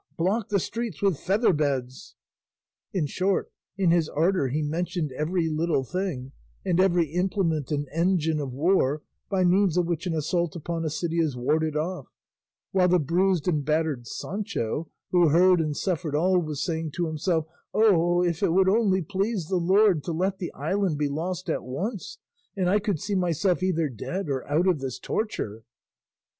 Block 0.17 0.49
the 0.49 0.59
streets 0.59 0.99
with 1.03 1.19
feather 1.19 1.53
beds!" 1.53 2.15
In 2.91 3.05
short, 3.05 3.51
in 3.77 3.91
his 3.91 4.09
ardour 4.09 4.47
he 4.47 4.63
mentioned 4.63 5.11
every 5.11 5.47
little 5.47 5.83
thing, 5.83 6.31
and 6.65 6.79
every 6.79 7.11
implement 7.11 7.69
and 7.71 7.87
engine 7.93 8.39
of 8.39 8.51
war 8.51 9.03
by 9.29 9.43
means 9.43 9.77
of 9.77 9.85
which 9.85 10.07
an 10.07 10.15
assault 10.15 10.55
upon 10.55 10.83
a 10.83 10.89
city 10.89 11.19
is 11.19 11.37
warded 11.37 11.75
off, 11.75 12.07
while 12.71 12.87
the 12.87 12.97
bruised 12.97 13.47
and 13.47 13.63
battered 13.63 14.07
Sancho, 14.07 14.89
who 15.11 15.29
heard 15.29 15.61
and 15.61 15.77
suffered 15.77 16.15
all, 16.15 16.39
was 16.41 16.65
saying 16.65 16.89
to 16.93 17.05
himself, 17.05 17.45
"O 17.71 18.23
if 18.23 18.41
it 18.41 18.51
would 18.53 18.69
only 18.69 19.03
please 19.03 19.49
the 19.49 19.57
Lord 19.57 20.03
to 20.05 20.11
let 20.11 20.39
the 20.39 20.51
island 20.53 20.97
be 20.97 21.09
lost 21.09 21.47
at 21.47 21.61
once, 21.61 22.17
and 22.57 22.67
I 22.71 22.79
could 22.79 22.99
see 22.99 23.13
myself 23.13 23.61
either 23.61 23.87
dead 23.87 24.29
or 24.29 24.47
out 24.49 24.65
of 24.67 24.79
this 24.79 24.97
torture!" 24.97 25.63